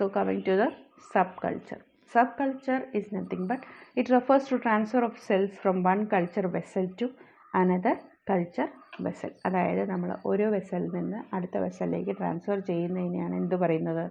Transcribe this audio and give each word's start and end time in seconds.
So 0.00 0.08
coming 0.08 0.42
to 0.44 0.52
the 0.56 0.68
subculture. 1.14 1.80
Subculture 2.14 2.84
is 2.94 3.06
nothing 3.12 3.46
but 3.46 3.64
it 3.94 4.08
refers 4.08 4.44
to 4.46 4.58
transfer 4.58 5.02
of 5.04 5.18
cells 5.18 5.50
from 5.62 5.82
one 5.82 6.06
culture 6.06 6.48
vessel 6.48 6.86
to 7.00 7.06
another 7.54 7.92
culture 8.30 8.68
vessel. 9.06 9.32
അതായത് 9.46 9.82
നമ്മൾ 9.90 10.10
ഒരു 10.30 10.46
വെസലിൽ 10.54 10.88
നിന്ന് 10.96 11.18
അടുത്ത 11.36 11.56
വെസലിലേക്ക് 11.64 12.14
transfer 12.20 12.58
ചെയ്യുന്നതിനെയാണ് 12.70 13.36
എന്ത് 13.40 13.56
പറയുന്നത് 13.62 14.04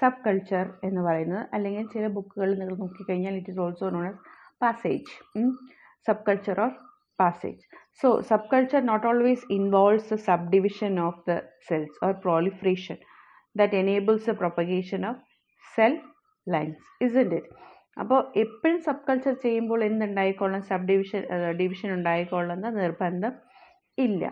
sub 0.00 0.20
culture 0.26 0.66
എന്ന് 0.88 1.02
പറയുന്നത് 1.08 1.42
അല്ലെങ്കിൽ 1.56 1.86
ചില 1.94 2.08
ബുക്കുകളിൽ 2.18 2.54
നിങ്ങൾ 2.62 2.76
നോക്കിക്കഴിഞ്ഞാൽ 2.84 3.36
it 3.40 3.52
is 3.54 3.62
also 3.66 3.88
known 3.96 4.06
as 4.10 4.20
passage 4.64 5.10
subculture 6.28 6.60
or 6.66 6.72
passage. 7.18 7.60
So, 8.00 8.08
subculture 8.28 8.84
not 8.84 9.04
always 9.04 9.40
involves 9.56 10.04
the 10.12 10.18
subdivision 10.18 10.94
of 10.98 11.14
the 11.28 11.36
cells 11.66 11.92
or 12.02 12.12
proliferation 12.14 12.98
that 13.54 13.72
enables 13.74 14.24
the 14.24 14.34
propagation 14.34 15.04
of 15.04 15.16
cell 15.64 15.94
lines, 16.46 16.78
isn't 17.00 17.32
it? 17.32 17.46
അപ്പോൾ 17.96 18.20
എപ്പോഴും 18.42 18.78
sub 18.86 19.04
culture 19.08 19.34
ചെയ്യുമ്പോൾ 19.42 19.80
എന്തുണ്ടായിക്കൊള്ളാം 19.88 20.62
sub 20.70 20.86
division 20.88 21.20
division 21.58 21.90
ഉണ്ടായിക്കൊള്ളുന്ന 21.96 22.68
നിർബന്ധം 22.78 23.34
ഇല്ല. 23.98 24.22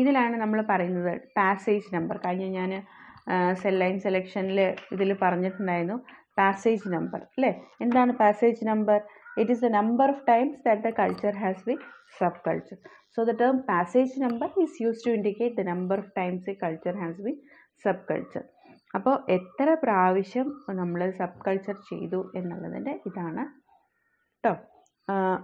ഇതിലാണ് 0.00 0.36
നമ്മൾ 0.42 0.60
പറയുന്നത് 0.70 1.12
പാസേജ് 1.38 1.90
നമ്പർ 1.96 2.16
കഴിഞ്ഞ 2.24 2.46
ഞാൻ 2.58 2.72
സെൽ 3.62 3.76
ലൈൻ 3.82 3.96
സെലക്ഷനിൽ 4.04 4.58
ഇതിൽ 4.94 5.10
പറഞ്ഞിട്ടുണ്ടായിരുന്നു 5.22 5.96
പാസേജ് 6.40 6.92
നമ്പർ 6.94 7.20
അല്ലേ 7.28 7.50
എന്താണ് 7.84 8.12
passage 8.22 8.66
number 8.70 8.98
it 9.40 9.52
is 9.54 9.62
the 9.66 9.70
number 9.78 10.08
of 10.14 10.24
times 10.30 10.60
that 10.66 10.84
the 10.86 10.92
culture 11.00 11.34
has 11.44 11.64
be 11.68 11.74
subculture 12.46 12.78
so 13.16 13.22
the 13.28 13.34
term 13.42 13.58
passage 13.70 14.22
number 14.24 14.48
is 14.64 14.76
use 14.84 15.02
to 15.06 15.12
indicate 15.18 15.56
the 15.60 15.64
number 15.72 15.98
of 16.04 16.12
times 16.20 16.48
a 16.52 16.56
culture 16.64 16.96
has 17.02 17.20
has 17.20 17.34
been 17.84 17.98
culture 18.10 18.44
അപ്പോൾ 18.94 19.14
എത്ര 19.28 19.68
പ്രാവശ്യം 19.82 20.48
നമ്മൾ 20.74 21.10
sub 21.10 21.42
culture 21.46 21.76
ചെയ്തു 21.90 22.20
എന്നുള്ളതിന്റെ 22.34 22.92
ഇതാണ് 23.06 23.44
കേട്ടോ 24.44 24.52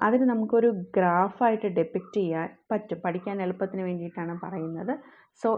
അതിന് 0.02 0.24
നമുക്കൊരു 0.24 0.68
ഗ്രാഫായിട്ട് 0.96 1.68
ഡെപ്പിക്റ്റ് 1.78 2.18
ചെയ്യാൻ 2.20 2.48
പറ്റും. 2.70 2.98
പഠിക്കാൻ 3.04 3.36
എളുപ്പത്തിന് 3.42 3.82
വേണ്ടിയിട്ടാണ് 3.82 4.34
പറയുന്നത്. 4.44 4.94
So 5.42 5.48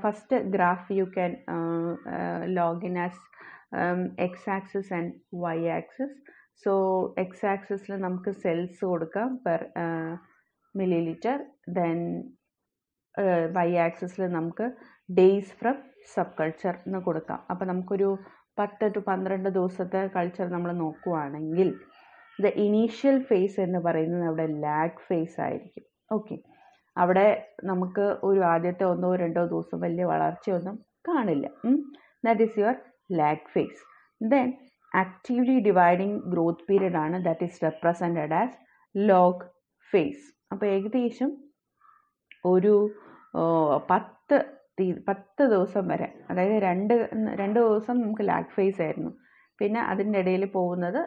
first 0.00 0.36
graph 0.50 0.92
you 0.92 1.04
can 1.16 1.32
login 2.54 2.98
as 2.98 3.22
X 4.18 4.50
axis 4.50 4.92
and 4.92 5.12
Y 5.34 5.58
axis 5.70 6.16
so 6.64 6.72
X 7.18 7.46
ആക്സിസിൽ 7.46 7.92
നമുക്ക് 7.96 8.30
സെൽസ് 8.30 8.80
കൊടുക്കാം 8.84 9.30
per 9.46 9.60
milli 10.74 11.00
litre 11.00 11.38
then 11.68 11.98
Y 13.52 13.68
ആക്സിസിൽ 13.78 14.24
നമുക്ക് 14.28 14.66
ഡേയ്സ് 15.08 15.54
ഫ്രം 15.60 15.76
സബ് 16.14 16.34
കൾച്ചർ 16.38 16.74
എന്ന് 16.86 17.00
കൊടുക്കാം. 17.06 17.40
അപ്പോൾ 17.50 17.66
നമുക്കൊരു 17.70 18.08
പത്ത് 18.58 18.86
ടു 18.94 19.00
പന്ത്രണ്ട് 19.08 19.48
ദിവസത്തെ 19.56 20.00
കൾച്ചർ 20.16 20.46
നമ്മൾ 20.54 20.70
നോക്കുവാണെങ്കിൽ 20.82 21.68
ദ 22.38 22.50
ഇനീഷ്യൽ 22.66 23.16
ഫേസ് 23.28 23.58
എന്ന് 23.66 23.80
പറയുന്നത് 23.86 24.24
അവിടെ 24.30 24.46
ലാഗ് 24.64 25.02
ഫേസ് 25.08 25.36
ആയിരിക്കും. 25.46 25.84
ഓക്കെ 26.16 26.36
അവിടെ 26.96 27.26
നമുക്ക് 27.70 28.06
ഒരു 28.28 28.40
ആദ്യത്തെ 28.52 28.84
ഒന്നോ 28.92 29.10
രണ്ടോ 29.22 29.42
ദിവസം 29.52 29.78
വലിയ 29.86 30.04
വളർച്ചയൊന്നും 30.12 30.76
കാണില്ല. 31.08 31.46
That 32.26 32.44
is 32.46 32.58
your 32.60 32.76
lag 33.20 33.46
phase 33.54 33.82
then 34.20 34.48
actively 34.92 35.56
dividing 35.68 36.18
growth 36.32 36.64
period 36.68 36.98
ആണ് 37.04 37.16
that 37.26 37.46
is 37.48 37.58
represented 37.66 38.36
as 38.42 38.56
log 38.94 39.44
phase 39.92 40.24
അപ്പോൾ 40.52 40.66
ഏകദേശം 40.76 41.30
ഒരു 42.52 42.74
പത്ത് 43.90 44.38
പത്ത് 45.08 45.42
ദിവസം 45.42 45.88
വരെ. 45.88 46.08
അതായത് 46.30 46.62
രണ്ട് 46.62 46.94
രണ്ട് 47.34 47.58
ദിവസം 47.60 48.00
നമുക്ക് 48.00 48.28
ലാഗ് 48.28 48.54
ഫേസ് 48.56 48.82
ആയിരുന്നു. 48.82 49.10
പിന്നെ 49.60 49.80
അതിന്റെ 49.80 50.18
ഇടയിൽ 50.18 50.44
പോകുന്നത് 50.44 51.00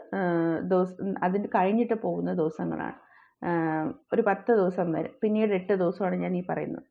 ദിവസം 0.71 1.13
അതിന് 1.23 1.47
കഴിഞ്ഞിട്ട് 1.47 1.93
പോകുന്ന 1.93 2.33
ദിവസങ്ങളാണ്. 2.33 2.97
ഒരു 4.13 4.21
പത്ത് 4.21 4.51
ദിവസം 4.51 4.91
വരെ. 4.91 5.09
പിന്നീട് 5.23 5.53
എട്ട് 5.53 5.73
ദിവസമാണ് 5.73 6.15
ഞാൻ 6.15 6.37
ഈ 6.37 6.43
പറയുന്നത്. 6.49 6.83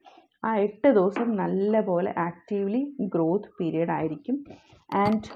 ആ 0.44 0.56
എട്ട് 0.56 0.88
ദിവസം 0.88 1.37
നല്ല 1.37 1.81
പോലെ 1.81 2.15
ആക്റ്റീവ്ലി 2.19 2.97
ഗ്രോത്ത് 3.15 3.49
പീരീഡ് 3.60 3.91
ആയിരിക്കും. 3.91 4.37
And 4.94 5.27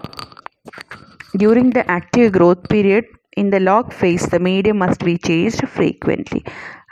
during 1.39 1.73
the 1.73 1.79
active 1.91 2.29
growth 2.29 2.69
period 2.73 3.11
in 3.39 3.51
the 3.51 3.55
log 3.55 3.91
phase 3.91 4.31
the 4.35 4.37
medium 4.41 4.79
must 4.79 5.05
be 5.05 5.15
changed 5.25 5.67
frequently 5.67 6.41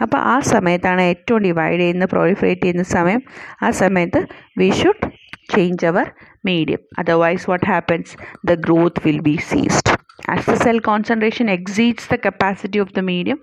അപ്പോൾ 0.02 0.20
ആ 0.32 0.36
സമയത്താണ് 0.52 1.02
ഏറ്റവും 1.02 1.40
ഡിവൈഡ് 1.42 1.80
ചെയ്യുന്ന 1.80 2.04
പ്രോളിഫറേറ്റ് 2.04 2.62
ചെയ്യുന്ന 2.62 2.84
സമയം. 2.96 3.20
ആ 3.62 3.70
സമയത്ത് 3.82 4.20
we 4.60 4.68
should 4.80 5.08
change 5.54 5.86
our 5.86 6.06
medium 6.44 6.80
otherwise 6.98 7.50
what 7.50 7.66
happens 7.66 8.12
the 8.46 8.54
growth 8.66 9.02
will 9.06 9.20
be 9.20 9.36
ceased 9.50 9.90
as 10.32 10.46
the 10.50 10.54
cell 10.64 10.78
concentration 10.90 11.50
exceeds 11.50 12.08
the 12.12 12.18
capacity 12.26 12.78
of 12.78 12.92
the 12.92 13.02
medium 13.10 13.38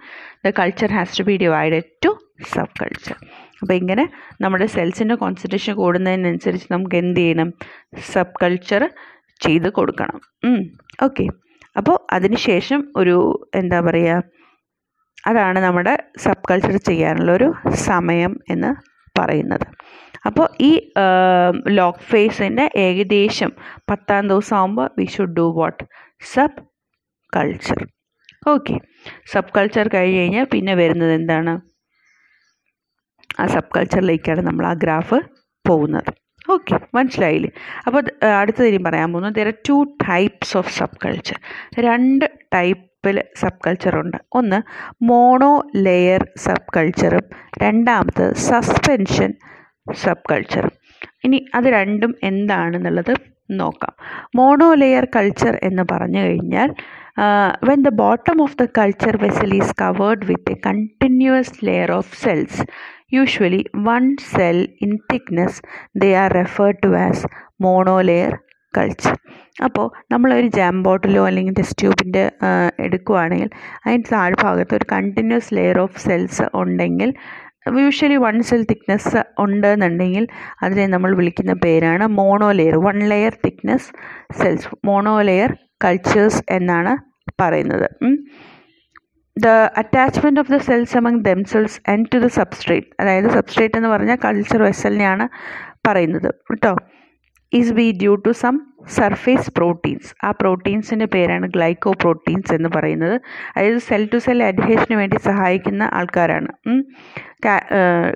the 0.46 0.52
culture 0.60 0.92
has 0.98 1.18
to 1.20 1.24
be 1.24 1.36
divided 1.38 1.88
to 2.06 2.12
subculture 2.82 3.18
അപ്പോൾ 3.62 3.74
ഇങ്ങനെ 3.74 4.04
നമ്മുടെ 4.42 4.66
സെൽസിന്റെ 4.76 5.16
concentration 5.16 5.74
കൂടുന്നതിനനുസരിച്ച് 5.74 6.68
നമുക്ക് 6.72 6.96
എന്ത് 6.96 7.20
ചെയ്യണം? 7.20 7.50
Sub 8.12 8.38
culture 8.44 8.84
ചെയ്ത് 9.42 9.70
കൊടുക്കണം. 9.70 10.20
Okay 11.04 11.26
അപ്പോൾ 11.78 11.98
അതിനുശേഷം 12.14 12.80
ഒരു 12.96 13.16
എന്താ 13.56 13.80
പറയുക 13.82 14.24
അതാണ് 15.28 15.60
നമ്മുടെ 15.60 15.94
സബ് 16.18 16.48
കൾച്ചർ 16.52 16.78
ചെയ്യാനുള്ള 16.90 17.32
ഒരു 17.32 17.48
സമയം 17.88 18.34
എന്ന് 18.50 18.72
പറയുന്നത്. 19.20 19.66
അപ്പോൾ 20.26 20.48
ഈ 20.62 20.72
ലോക്ക് 21.68 22.04
ഫേസിന്റെ 22.12 22.70
ഏകദേശം 22.76 23.52
പത്താം 23.90 24.28
ദിവസം 24.28 24.58
ആകുമ്പോൾ 24.58 24.88
we 25.00 25.06
should 25.06 25.36
do 25.38 25.46
what 25.60 25.84
subculture 27.36 27.82
okay 28.48 28.76
subculture 29.58 29.90
കഴിഞ്ഞ് 29.94 30.20
കഴിഞ്ഞാൽ 30.20 30.46
പിന്നെ 30.54 30.74
വരുന്നത് 30.76 31.12
എന്താണ്? 31.12 31.54
ആ 33.42 33.46
സബ് 33.46 33.72
കൾച്ചറിലേക്കാണ് 33.76 34.42
നമ്മൾ 34.42 34.66
ആ 34.66 34.74
ഗ്രാഫ് 34.74 35.20
പോകുന്നത്. 35.66 36.10
ഓക്കെ 36.52 36.76
മനസ്സിലായില്ലേ? 36.96 37.52
അപ്പോൾ 37.88 38.02
അടുത്ത 38.42 38.60
കാര്യം 38.62 38.84
പറയാൻ 38.84 39.14
പോകുന്നത് 39.14 39.36
there 39.40 39.48
are 39.48 39.58
two 39.70 39.78
types 40.10 40.58
of 40.58 40.72
subculture 41.06 41.40
രണ്ട് 41.88 42.26
ടൈപ്പിൽ 43.00 43.20
സബ് 43.40 43.60
കൾച്ചറുണ്ട് 43.66 44.18
ഒന്ന് 44.32 44.58
മോണോ 45.08 45.52
ലെയർ 45.78 46.22
സബ് 46.38 46.72
കൾച്ചറും 46.76 47.26
രണ്ടാമത് 47.64 48.26
സസ്പെൻഷൻ 48.48 49.32
സബ് 49.98 50.26
കൾച്ചറും 50.32 50.74
ഇനി 51.24 51.38
അത് 51.54 51.68
രണ്ടും 51.74 52.12
എന്താണെന്നുള്ളത് 52.24 53.14
നോക്കാം. 53.54 53.94
മോണോ 54.36 54.68
ലെയർ 54.74 55.06
കൾച്ചർ 55.16 55.54
എന്ന് 55.64 55.84
പറഞ്ഞു 55.92 56.20
കഴിഞ്ഞാൽ 56.26 56.70
when 57.64 57.80
the 57.82 57.92
bottom 58.02 58.38
of 58.42 58.58
the 58.58 58.66
culture 58.78 59.16
vessel 59.24 59.54
is 59.56 59.74
covered 59.82 60.28
with 60.30 60.52
a 60.52 60.60
continuous 60.68 61.56
layer 61.66 61.92
of 61.92 62.14
cells 62.22 62.66
usually 63.14 63.62
one 63.88 64.04
cell 64.30 64.58
in 64.82 64.94
thickness 65.12 65.62
they 65.96 66.12
are 66.18 66.32
referred 66.34 66.80
to 66.84 66.92
as 67.06 67.24
monolayer 68.04 68.34
culture 68.74 69.16
അപ്പോൾ 69.64 69.92
നമ്മളൊരു 70.12 70.48
ജാം 70.48 70.84
ബോട്ടിലോ 70.84 71.28
അല്ലെങ്കിൽ 71.28 71.54
test 71.54 71.82
ട്യൂബിന്റെ 71.82 72.32
എടുക്കുവാണെങ്കിൽ 72.80 73.50
അതിന്റെ 73.86 74.10
താഴ്ഭാഗത്ത് 74.16 74.76
ഒരു 74.76 74.86
കണ്ടിന്യൂസ് 74.92 75.54
ലെയർ 75.56 75.80
ഓഫ് 75.80 76.00
സെൽസ് 76.00 76.46
ഉണ്ടെങ്കിൽ 76.54 77.14
usually 77.80 78.16
one 78.16 78.44
cell 78.44 78.62
thickness 78.64 79.18
ഉണ്ടെന്നുണ്ടെങ്കിൽ 79.40 80.28
അതിനെ 80.62 80.88
നമ്മൾ 80.88 81.16
വിളിക്കുന്ന 81.16 81.54
പേരാണ് 81.54 82.06
monolayer 82.52 82.78
one 82.78 83.00
layer 83.00 83.34
thickness 83.46 83.90
cells 84.42 84.70
monolayer 85.22 85.52
cultures 85.86 86.44
എന്നാണ് 86.50 86.94
പറയുന്നത്. 87.42 87.88
The 89.38 89.48
attachment 89.48 90.40
of 90.40 90.52
the 90.52 90.58
cells 90.58 90.98
among 90.98 91.24
themselves 91.26 91.92
and 91.92 92.08
to 92.14 92.18
the 92.18 92.28
substrate 92.28 92.88
അതായത് 93.00 93.30
സബ്സ്ട്രേറ്റ് 93.30 93.78
എന്ന് 93.78 93.90
പറഞ്ഞാൽ 93.90 94.18
കൾച്ചർ 94.26 94.62
വെസലിനെയാണ് 94.64 95.28
പറയുന്നത്. 95.88 96.30
കേട്ടോ. 96.50 96.74
Is 97.54 97.74
be 97.74 97.86
due 98.02 98.16
to 98.16 98.32
some 98.32 98.56
surface 98.98 99.52
proteins 99.58 100.10
ആ 100.24 100.32
പ്രോട്ടീൻസിന്റെ 100.32 101.06
പേരാണ് 101.06 101.48
ഗ്ലൈക്കോ 101.48 101.92
പ്രോട്ടീൻസ് 101.92 102.54
എന്ന് 102.54 102.70
പറയുന്നത്. 102.76 103.16
അതായത് 103.56 103.78
സെൽ 103.90 104.04
ടു 104.14 104.18
സെൽ 104.18 104.44
അഡ്ഹേഷന് 104.44 104.98
വേണ്ടി 105.02 105.18
സഹായിക്കുന്ന 105.30 105.84
ആൾക്കാരാണ്. 105.94 106.50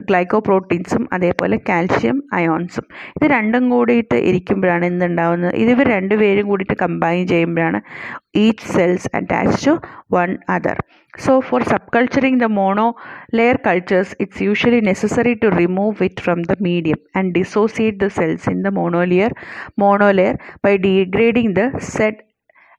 ഗ്ലൈക്കോ 0.10 0.39
പ്രോട്ടീൻസും 0.39 1.07
അതേപോലെ 1.13 1.57
കാൽഷ്യം 1.69 2.24
അയോൺസും 2.33 2.88
ഇത് 3.18 3.25
രണ്ടും 3.31 3.69
കൂടിയിട്ട് 3.69 4.15
ഇരിക്കുമ്പോഴാണ് 4.15 4.86
എന്തുണ്ടാവുന്നത്? 4.86 5.54
ഇത് 5.56 5.71
ഇവർ 5.75 5.88
രണ്ടുപേരും 5.88 6.48
കൂടിയിട്ട് 6.48 6.74
കമ്പൈൻ 6.74 7.27
ചെയ്യുമ്പോഴാണ് 7.27 7.81
each 8.36 8.68
cells 8.74 9.10
attach 9.19 9.65
to 9.65 9.75
one 10.18 10.38
other 10.50 10.80
So 11.13 11.42
for 11.42 11.60
subculturing 11.62 12.39
the 12.39 12.48
monolayer 12.48 13.62
cultures, 13.63 14.15
it's 14.19 14.42
usually 14.42 14.81
necessary 14.81 15.36
to 15.36 15.51
remove 15.51 16.01
it 16.01 16.19
from 16.19 16.42
the 16.44 16.56
medium 16.60 16.98
and 17.13 17.33
dissociate 17.36 18.00
the 18.00 18.10
cells 18.10 18.48
in 18.48 18.63
the 18.63 18.71
monolayer, 18.71 19.31
monolayer 19.80 20.39
by 20.63 20.75
degrading 20.77 21.56
the 21.56 21.62
said 21.77 22.21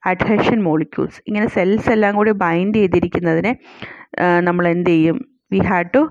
adhesion 0.07 0.63
molecules 0.63 1.23
ഇങ്ങനെ 1.27 1.47
cells 1.47 1.91
എല്ലാം 1.91 2.15
കൂടി 2.15 2.31
bind 2.31 2.75
ചെയ്തിരിക്കുന്നതിനെ 2.75 3.53
നമ്മൾ 4.41 4.69
എന്ത് 4.69 4.91
ചെയ്യും? 4.91 5.17
We 5.53 5.59
had 5.59 5.91
to 5.95 6.03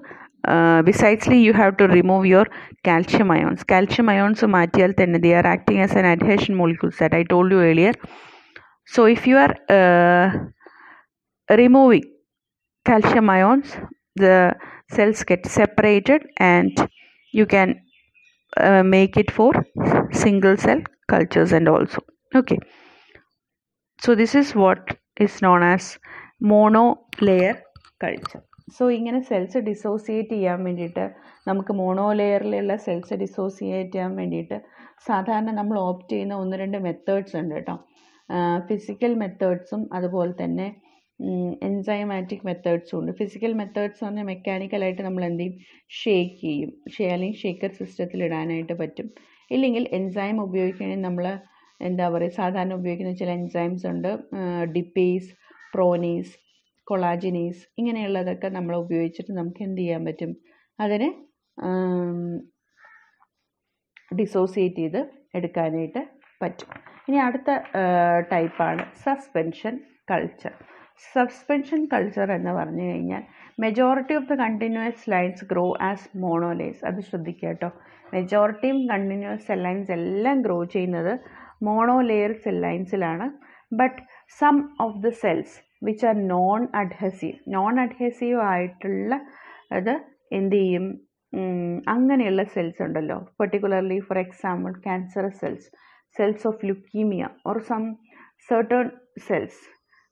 besides 0.84 1.36
you 1.36 1.54
have 1.54 1.72
to 1.80 1.86
remove 1.86 2.28
your 2.28 2.48
calcium 2.88 3.32
ions 3.32 3.66
calcium 3.72 4.10
ions 4.10 4.46
മാറ്റിയാൽ 4.46 4.92
തന്നെ 4.92 5.20
they 5.20 5.34
are 5.34 5.48
acting 5.48 5.82
as 5.82 5.98
an 5.98 6.08
adhesion 6.08 6.56
molecules 6.56 7.00
that 7.00 7.16
I 7.16 7.24
told 7.24 7.54
you 7.54 7.64
earlier 7.64 7.96
so 8.90 9.08
if 9.08 9.30
you 9.30 9.36
are 9.36 9.52
removing 11.50 12.10
calcium 12.90 13.32
ions 13.32 13.74
the 14.22 14.28
cells 14.96 15.26
get 15.30 15.50
separated 15.50 16.44
and 16.44 16.88
you 17.34 17.46
can 17.46 17.70
make 18.82 19.20
it 19.20 19.32
for 19.32 19.54
single 20.12 20.56
cell 20.56 20.82
cultures 21.10 21.52
and 21.52 21.68
also. 21.68 22.00
Okay. 22.36 22.58
So 24.00 24.16
this 24.16 24.36
is 24.36 24.54
what 24.54 24.98
is 25.18 25.42
known 25.42 25.64
as 25.64 25.98
monolayer 26.52 27.56
culture. 28.06 28.44
So 28.76 28.84
ഇങ്ങനെ 28.98 29.20
cells 29.30 29.60
dissociate 29.68 30.30
ചെയ്യാൻ 30.30 30.60
വേണ്ടിയിട്ട് 30.64 31.04
നമുക്ക് 31.48 31.74
mono 31.74 32.06
ലെയറിലുള്ള 32.20 32.76
cells 32.86 33.14
dissociate 33.14 33.92
ചെയ്യാൻ 33.96 34.16
വേണ്ടിയിട്ട് 34.16 34.58
സാധാരണ 35.08 35.52
നമ്മൾ 35.60 35.78
opt 35.80 36.14
ചെയ്യുന്ന 36.14 36.36
ഒന്ന് 36.44 36.58
രണ്ട് 36.62 36.78
മെത്തേഡ്സ് 36.78 37.36
ഉണ്ട് 37.42 37.56
കേട്ടോ. 37.56 37.76
ഫിസിക്കൽ 38.70 39.14
മെത്തേഡ്സും 39.24 39.82
അതുപോലെ 39.94 40.34
തന്നെ 40.44 40.68
എൻസൈമാറ്റിക് 41.70 42.46
മെത്തേഡ്സും 42.50 42.96
ഉണ്ട്. 43.00 43.12
ഫിസിക്കൽ 43.20 43.54
മെത്തേഡ്സ് 43.62 44.00
എന്ന് 44.00 44.10
പറഞ്ഞാൽ 44.10 44.28
മെക്കാനിക്കലായിട്ട് 44.32 45.02
നമ്മൾ 45.08 45.26
എന്ത് 45.30 45.44
ചെയ്യും? 45.44 45.58
ഷേക്ക് 46.02 46.40
ചെയ്യും. 46.48 46.72
അല്ലെങ്കിൽ 47.14 47.40
ഷേക്കർ 47.44 47.72
സിസ്റ്റത്തിൽ 47.82 48.24
ഇടാനായിട്ട് 48.30 48.74
പറ്റും. 48.84 49.10
ഇല്ലെങ്കിൽ 49.56 49.84
എൻസൈം 49.98 50.38
ഉപയോഗിക്കുകയാണെങ്കിൽ 50.46 51.06
നമ്മൾ 51.08 51.26
എന്താ 51.82 52.06
പറയുക 52.14 52.36
സാധാരണ 52.40 52.74
ഉപയോഗിക്കുന്ന 52.80 53.14
ചില 53.22 53.32
എൻസൈംസ് 53.40 53.86
ഉണ്ട്. 53.92 54.12
ഡിപ്പേസ് 54.76 55.30
പ്രോനീസ് 55.74 56.34
കൊളാജിനീസ് 56.88 57.62
ഇങ്ങനെയുള്ളതൊക്കെ 57.80 58.48
നമ്മൾ 58.58 58.74
ഉപയോഗിച്ചിട്ട് 58.84 59.32
നമുക്ക് 59.40 59.62
എന്ത് 59.68 59.82
ചെയ്യാൻ 59.82 60.02
പറ്റും? 60.08 60.32
അതിനെ 60.80 61.10
ഡിസോസിയേറ്റ് 64.20 64.82
ചെയ്ത് 64.82 65.02
എടുക്കാനായിട്ട് 65.36 66.02
പറ്റും. 66.42 66.70
ഇനി 67.08 67.18
അടുത്ത 67.28 67.50
ടൈപ്പാണ് 68.32 68.84
സസ്പെൻഷൻ 69.04 69.74
കൾച്ചർ 70.12 70.54
സസ്പെൻഷൻ 71.14 71.86
കൾച്ചർ 71.86 72.32
എന്ന് 72.32 72.52
പറഞ്ഞു 72.52 72.84
കഴിഞ്ഞാൽ 72.92 73.24
majority 73.60 74.14
of 74.14 74.26
the 74.26 74.36
continuous 74.36 75.10
lines 75.10 75.46
grow 75.46 75.78
as 75.82 76.18
monolayers 76.18 76.86
അത് 76.86 77.00
ശ്രദ്ധിക്കുക 77.02 77.50
കേട്ടോ. 77.50 77.70
മെജോറിറ്റിയും 78.14 78.88
കണ്ടിന്യൂസ് 78.88 79.52
ലൈൻസ് 79.52 79.92
എല്ലാം 79.92 80.42
ഗ്രോ 80.42 80.64
ചെയ്യുന്നത് 80.64 81.20
monolayer 81.64 82.34
cell 82.34 82.62
ലൈൻസിലാണ് 82.62 83.30
but 83.76 84.02
some 84.40 84.70
of 84.82 85.02
the 85.04 85.10
cells 85.10 85.86
which 85.86 86.06
are 86.06 86.28
non 86.28 86.68
adhesive 86.76 87.54
non 87.54 87.80
adhesive 87.80 88.42
ആയിട്ടുള്ള 88.42 89.22
അത് 89.72 89.94
എന്ത് 90.32 90.56
ചെയ്യും? 90.56 90.86
അങ്ങനെയുള്ള 91.88 92.44
സെൽസ് 92.44 92.82
ഉണ്ടല്ലോ. 92.84 93.18
Particularly 93.40 94.00
for 94.00 94.18
example 94.18 94.74
cancerous 94.74 95.40
cells 95.40 95.70
cells 96.18 96.48
of 96.48 96.66
leukaemia 96.66 97.28
or 97.46 97.58
some 97.60 97.96
certain 98.50 98.92
cells. 99.18 99.56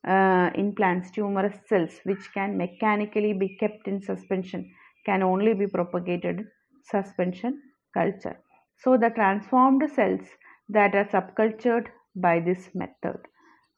Uh, 0.08 0.50
in 0.56 0.74
plants 0.74 1.12
tumorous 1.12 1.58
cells 1.68 2.00
which 2.04 2.32
can 2.34 2.58
mechanically 2.58 3.34
be 3.34 3.56
kept 3.58 3.88
in 3.88 4.02
suspension 4.02 4.70
can 5.06 5.24
only 5.24 5.54
be 5.54 5.68
propagated 5.68 6.46
suspension 6.84 7.62
culture. 7.94 8.40
So 8.78 8.98
the 8.98 9.10
transformed 9.10 9.84
cells 9.94 10.28
that 10.70 10.96
are 10.96 11.06
subcultured 11.06 11.88
by 12.16 12.40
this 12.40 12.70
method. 12.74 13.20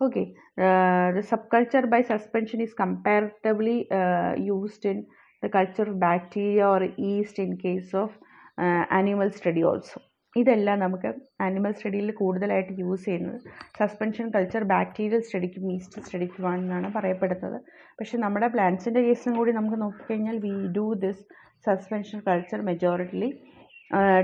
Okay 0.02 0.34
uh, 0.58 1.12
the 1.18 1.24
subculture 1.32 1.90
by 1.90 2.02
suspension 2.04 2.62
is 2.62 2.74
comparatively 2.74 3.90
uh, 3.92 4.36
used 4.36 4.86
in 4.86 5.06
the 5.42 5.50
culture 5.50 5.84
of 5.84 6.00
bacteria 6.00 6.68
or 6.68 6.84
yeast 6.98 7.40
in 7.40 7.58
case 7.58 7.94
of 7.94 8.12
uh, 8.58 8.86
animal 8.92 9.32
study 9.32 9.64
also 9.64 10.02
ഇതെല്ലാം 10.36 10.78
നമുക്ക് 10.80 11.10
animal 11.42 11.72
സ്റ്റഡിയിൽ 11.72 12.10
കൂടുതലായിട്ട് 12.22 12.74
use 12.82 13.06
ചെയ്യുന്നത്. 13.06 13.40
Suspension 13.80 14.28
culture 14.36 14.64
bacterial 14.74 15.22
സ്റ്റഡിക്കും 15.22 15.66
yeast 15.74 16.02
സ്റ്റഡിക്കുമാണെന്നാണ് 16.06 16.90
പറയപ്പെടുന്നത്. 16.96 17.58
പക്ഷേ 18.00 18.18
നമ്മുടെ 18.18 18.48
പ്ലാന്റ്സിന്റെ 18.48 19.04
കേസിലും 19.08 19.36
കൂടി 19.38 19.52
നമുക്ക് 19.52 19.80
നോക്കിക്കഴിഞ്ഞാൽ 19.82 20.38
we 20.38 20.54
do 20.78 20.86
this 21.04 21.24
suspension 21.66 22.20
culture 22.20 22.62
majorly 22.62 23.30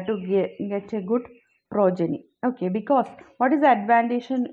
to 0.07 0.13
get 0.71 0.95
a 0.95 1.01
good 1.11 1.29
progeny 1.71 2.19
okay 2.45 2.67
because 2.69 3.09
what 3.41 3.55
is 3.55 3.61
the 3.65 3.71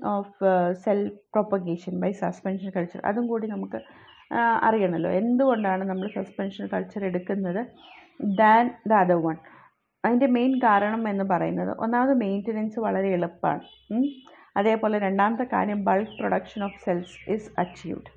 of 0.07 0.49
cell 0.83 1.01
propagation 1.33 1.93
by 1.99 2.11
suspension 2.23 2.69
culture 2.69 3.01
അതും 3.05 3.25
കൂടി 3.27 3.47
നമുക്ക് 3.47 3.79
അറിയണമല്ലോ 4.63 5.11
എന്തുകൊണ്ടാണ് 5.11 5.83
നമ്മൾ 5.83 6.07
സസ്പെൻഷൻ 6.15 6.65
കൾച്ചർ 6.67 7.01
എടുക്കുന്നത് 7.05 7.61
ദാൻ 8.37 8.65
ദ 8.87 8.93
അതർ 8.93 9.19
വൺ 9.19 9.37
അതിന്റെ 10.07 10.27
മെയിൻ 10.37 10.53
കാരണം 10.65 11.03
എന്ന് 11.11 11.25
പറയുന്നത് 11.33 11.71
ഒന്നാമത് 11.83 12.13
മെയിന്റനൻസ് 12.23 12.79
വളരെ 12.85 13.09
എളുപ്പമാണ്. 13.17 13.63
അതേപോലെ 14.59 14.95
രണ്ടാമത്തെ 15.05 15.45
കാര്യം 15.53 15.79
bulk 15.87 16.15
production 16.19 16.61
of 16.67 16.79
cells 16.85 17.17
is 17.33 17.49
achieved 17.63 18.11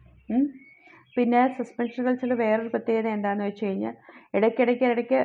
പിന്നെ 1.16 1.40
സസ്പെൻഷൻ 1.58 2.02
കൾച്ചറിൽ 2.06 2.34
വേറൊരു 2.42 2.70
പ്രത്യേകത 2.74 3.08
എന്താണെന്ന് 3.16 3.46
വെച്ച് 3.48 3.64
കഴിഞ്ഞാൽ 3.66 3.94
ഇടയ്ക്കിടയ്ക്ക് 4.34 4.86
ഇടയ്ക്ക് 4.92 5.20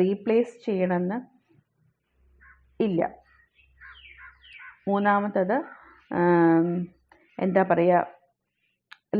റീപ്ലേസ് 0.00 0.54
ചെയ്യണമെന്ന് 0.64 1.18
ഇല്ല. 2.80 3.00
മൂന്നാമത്തത് 4.88 5.56
എന്താ 7.38 7.62
പറയുക 7.70 8.04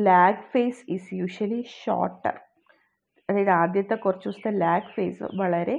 lag 0.09 0.45
phase 0.53 0.83
is 0.95 1.09
usually 1.21 1.61
shorter 1.81 2.35
അതായത് 3.29 3.53
ആദ്യത്തെ 3.61 3.97
കുറച്ച് 3.97 4.27
ദിവസത്തെ 4.29 4.53
ലാഗ് 4.65 4.93
ഫേസ് 4.97 5.29
വളരെ 5.43 5.77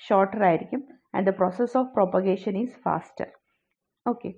ഷോർട്ടർ 0.00 0.42
ആയിരിക്കും. 0.48 0.82
And 1.14 1.26
the 1.28 1.32
process 1.40 1.76
of 1.80 1.90
propagation 1.96 2.54
is 2.62 2.76
faster 2.86 3.28
okay 4.06 4.30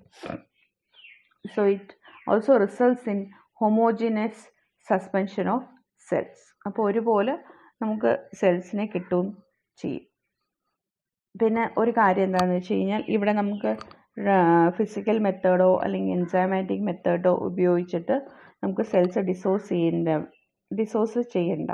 so 1.45 1.63
it 1.75 1.93
also 2.31 2.53
results 2.65 3.09
in 3.13 3.19
homogeneous 3.61 4.43
suspension 4.87 5.47
of 5.55 5.67
cells 6.07 6.45
അപ്പോൾ 6.67 6.83
ഒരുപോലെ 6.89 7.33
നമുക്ക് 7.83 8.11
സെൽസിനെ 8.39 8.85
കിട്ടുകയും 8.93 9.27
ചെയ്യും. 9.77 10.05
പിന്നെ 11.35 11.63
ഒരു 11.81 11.91
കാര്യം 11.99 12.25
എന്താണെന്ന് 12.27 12.55
വെച്ച് 12.57 12.73
കഴിഞ്ഞാൽ 12.73 13.01
ഇവിടെ 13.15 13.33
നമുക്ക് 13.41 13.71
ഫിസിക്കൽ 14.77 15.17
മെത്തേഡോ 15.25 15.69
അല്ലെങ്കിൽ 15.83 16.13
എൻസൈമാറ്റിക് 16.17 16.85
മെത്തേഡോ 16.87 17.33
ഉപയോഗിച്ചിട്ട് 17.49 18.15
നമുക്ക് 18.63 18.83
സെൽസ് 18.91 19.21
ഡിസോസ് 19.29 19.67
ചെയ്യേണ്ട 19.73 20.09
ഡിസോസ് 20.71 21.21
ചെയ്യണ്ട 21.35 21.71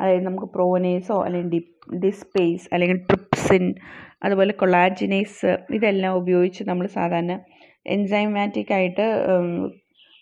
അതായത് 0.00 0.26
നമുക്ക് 0.26 0.46
പ്രോനേസോ 0.46 1.16
അല്ലെങ്കിൽ 1.24 1.50
ഡി 1.54 1.60
ഡിസ്പേസ് 1.98 2.66
അല്ലെങ്കിൽ 2.72 2.98
ട്രിപ്സിൻ 3.10 3.64
അതുപോലെ 4.24 4.52
കൊളാജിനേസ് 4.52 5.50
ഇതെല്ലാം 5.70 6.16
ഉപയോഗിച്ച് 6.16 6.64
നമ്മൾ 6.68 6.86
സാധാരണ 6.86 7.34
എൻസൈമാറ്റിക് 7.86 8.72
ആയിട്ട് 8.72 9.06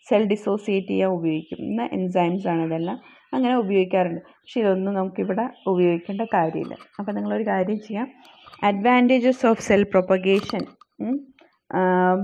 സെൽ 0.08 0.22
ഡിസോസിയേറ്റ് 0.26 0.88
ചെയ്യാൻ 0.88 1.10
ഉപയോഗിക്കുന്ന 1.10 1.82
എൻസൈംസ് 1.92 2.48
ആണ് 2.48 2.62
ഇതെല്ലാം 2.66 2.96
അങ്ങനെ 3.34 3.54
ഉപയോഗിക്കാറുണ്ട്. 3.56 4.20
പക്ഷെ 4.20 4.60
ഇതൊന്നും 4.60 4.94
നമുക്കിവിടെ 4.94 5.44
ഉപയോഗിക്കേണ്ട 5.66 6.22
കാര്യമില്ല. 6.34 6.74
അപ്പോൾ 6.98 7.12
നിങ്ങളൊരു 7.12 7.46
കാര്യം 7.46 7.78
ചെയ്യാം. 7.80 8.08
Advantages 8.62 9.46
of 9.46 9.62
cell 9.62 9.82
propagation 9.82 10.64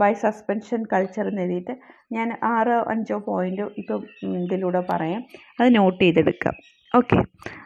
by 0.00 0.12
suspension 0.22 0.80
culture 0.92 1.26
എന്ന് 1.28 1.42
എഴുതിയിട്ട് 1.42 1.74
ഞാൻ 2.12 2.28
ആറോ 2.42 2.76
അഞ്ചോ 2.92 3.18
പോയിന്റ് 3.28 3.62
ഇപ്പം 3.78 4.02
ഇതിലൂടെ 4.44 4.82
പറയാം. 4.90 5.22
അത് 5.60 5.68
നോട്ട് 5.76 6.00
ചെയ്തെടുക്കാം. 6.04 6.54
Okay. 6.94 7.22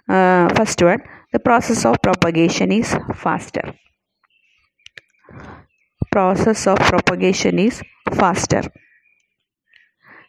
Uh, 0.08 0.48
first 0.54 0.82
one 0.82 1.02
the 1.32 1.38
process 1.38 1.84
of 1.86 1.96
propagation 2.02 2.72
is 2.72 2.94
faster. 3.14 3.74
Process 6.10 6.66
of 6.66 6.78
propagation 6.78 7.58
is 7.58 7.82
faster. 8.12 8.62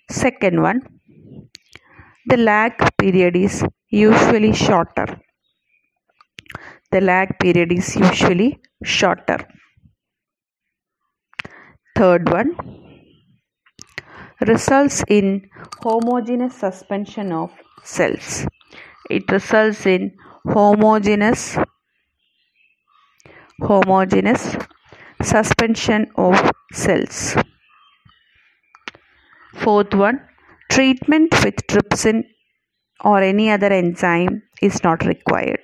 Second 0.09 0.61
one 0.61 0.81
the 2.25 2.37
lag 2.37 2.73
period 2.97 3.35
is 3.35 3.65
usually 3.89 4.53
shorter. 4.53 5.19
The 6.91 7.01
lag 7.01 7.37
period 7.39 7.71
is 7.71 7.95
usually 7.95 8.61
shorter. 8.83 9.39
Third 11.97 12.29
one 12.29 12.55
results 14.47 15.03
in 15.07 15.49
homogeneous 15.81 16.55
suspension 16.55 17.31
of 17.31 17.51
cells 17.83 18.45
it 19.09 19.31
results 19.31 19.85
in 19.85 20.11
homogeneous 20.45 21.57
homogeneous 23.61 24.55
suspension 25.23 26.11
of 26.15 26.51
cells. 26.71 27.35
Fourth 29.55 29.95
one 29.95 30.21
treatment 30.69 31.33
with 31.43 31.55
trypsin 31.65 32.25
or 33.03 33.19
any 33.21 33.49
other 33.49 33.73
enzyme 33.73 34.43
is 34.61 34.83
not 34.83 35.05
required. 35.05 35.61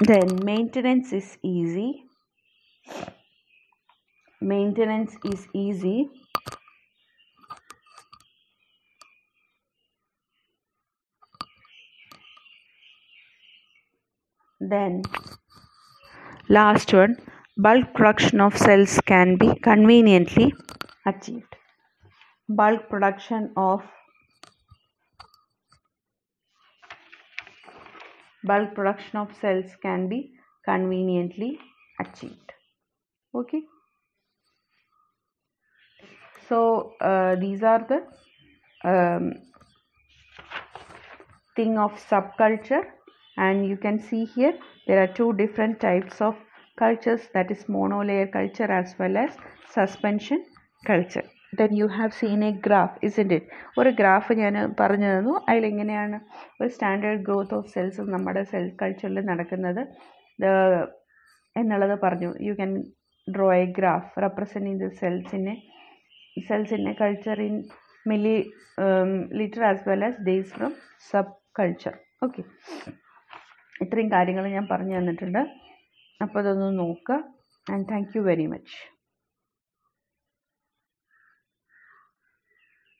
Then 0.00 0.42
maintenance 0.42 1.12
is 1.12 1.36
easy 1.42 2.05
Maintenance 4.50 5.16
is 5.24 5.48
easy. 5.54 6.08
Then, 14.60 15.02
last 16.48 16.92
one 16.92 17.16
bulk 17.56 17.92
production 17.94 18.40
of 18.40 18.56
cells 18.56 19.00
can 19.04 19.36
be 19.36 19.54
conveniently 19.56 20.52
achieved. 21.04 21.56
Bulk 22.48 22.88
production 22.88 23.52
of 23.56 23.82
bulk 28.44 28.74
production 28.74 29.18
of 29.18 29.34
cells 29.40 29.72
can 29.82 30.08
be 30.08 30.18
conveniently 30.64 31.58
achieved 32.00 32.52
okay 33.34 33.62
so 36.48 36.92
uh, 37.00 37.34
these 37.36 37.62
are 37.62 37.82
the 37.90 38.00
um, 38.82 39.24
thing 41.56 41.78
of 41.78 41.92
subculture 42.10 42.84
and 43.36 43.66
you 43.66 43.76
can 43.76 43.98
see 44.00 44.24
here 44.26 44.54
there 44.86 45.00
are 45.02 45.12
two 45.20 45.32
different 45.34 45.80
types 45.80 46.20
of 46.20 46.34
cultures 46.78 47.22
that 47.34 47.50
is 47.50 47.62
monolayer 47.76 48.28
culture 48.30 48.70
as 48.80 48.94
well 48.98 49.16
as 49.16 49.32
suspension 49.76 50.44
culture 50.84 51.24
then 51.52 51.74
you 51.74 51.88
have 51.88 52.12
seen 52.12 52.42
a 52.42 52.52
graph 52.66 52.94
isn't 53.08 53.32
it 53.38 53.44
ഒരു 53.78 53.90
graph 54.00 54.32
ഞാൻ 54.40 54.54
പറഞ്ഞു 54.80 55.08
തന്നു 55.14 55.32
അതിലെങ്ങനെയാണ് 55.50 56.16
ഒരു 56.60 56.68
standard 56.74 57.22
growth 57.28 57.54
of 57.58 57.70
cells 57.74 58.04
നമ്മുടെ 58.14 58.42
cell 58.52 58.66
കൾച്ചറിൽ 58.80 59.20
നടക്കുന്നത് 59.30 59.82
എന്നുള്ളത് 61.56 61.96
പറഞ്ഞു 62.04 62.30
you 62.46 62.54
can 62.58 62.72
draw 63.26 63.48
a 63.60 63.64
graph 63.78 64.10
representing 64.24 64.80
the 64.84 64.88
സെൽസിനെ 65.00 65.54
cells 66.36 66.72
in 66.72 66.86
a 66.86 66.94
culture 66.94 67.38
in 67.48 67.54
milli 68.06 68.36
um, 68.78 69.12
liter 69.30 69.62
as 69.64 69.80
well 69.86 70.02
as 70.02 70.16
days 70.30 70.48
from 70.52 70.72
sub 71.10 71.28
culture 71.54 71.96
okay 72.22 72.46
ഇത്രയും 73.84 74.10
കാര്യങ്ങൾ 74.12 74.44
ഞാൻ 74.48 74.66
പറഞ്ഞു 74.66 74.94
തന്നിട്ടുണ്ട് 74.98 75.40
അപ്പോൾ 76.20 76.38
അതൊന്ന് 76.42 76.68
നോക്കുക 76.78 77.16
and 77.66 77.86
thank 77.90 78.12
you 78.16 78.20
very 78.22 78.46
much 78.46 78.76